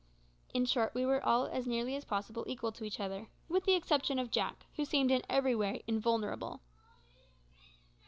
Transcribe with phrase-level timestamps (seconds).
[0.51, 3.75] In short, we were all as nearly as possible equal to each other, with the
[3.75, 6.59] exception of Jack, who seemed in every way invulnerable.